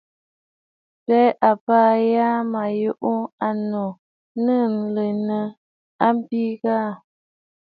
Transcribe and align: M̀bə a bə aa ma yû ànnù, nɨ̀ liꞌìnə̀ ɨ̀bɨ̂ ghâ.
M̀bə 1.03 1.21
a 1.49 1.51
bə 1.65 1.77
aa 2.27 2.39
ma 2.51 2.63
yû 2.81 2.91
ànnù, 3.47 3.83
nɨ̀ 4.43 4.61
liꞌìnə̀ 4.93 5.47
ɨ̀bɨ̂ 6.07 6.43
ghâ. 6.61 6.79